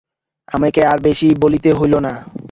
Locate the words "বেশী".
0.99-1.27